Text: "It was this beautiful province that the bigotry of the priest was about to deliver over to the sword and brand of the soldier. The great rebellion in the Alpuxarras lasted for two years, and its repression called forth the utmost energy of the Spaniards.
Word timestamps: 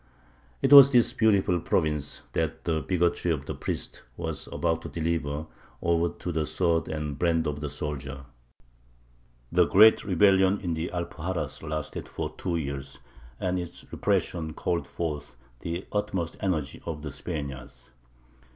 "It 0.63 0.73
was 0.73 0.91
this 0.91 1.13
beautiful 1.13 1.59
province 1.59 2.23
that 2.33 2.63
the 2.63 2.81
bigotry 2.81 3.29
of 3.31 3.45
the 3.45 3.53
priest 3.53 4.01
was 4.17 4.47
about 4.51 4.81
to 4.81 4.89
deliver 4.89 5.45
over 5.79 6.09
to 6.09 6.31
the 6.31 6.47
sword 6.47 6.87
and 6.87 7.19
brand 7.19 7.45
of 7.45 7.61
the 7.61 7.69
soldier. 7.69 8.25
The 9.51 9.67
great 9.67 10.03
rebellion 10.03 10.59
in 10.61 10.73
the 10.73 10.89
Alpuxarras 10.91 11.61
lasted 11.61 12.07
for 12.09 12.33
two 12.35 12.55
years, 12.57 12.97
and 13.39 13.59
its 13.59 13.85
repression 13.91 14.55
called 14.55 14.87
forth 14.87 15.35
the 15.59 15.85
utmost 15.91 16.35
energy 16.41 16.81
of 16.83 17.03
the 17.03 17.11
Spaniards. 17.11 17.91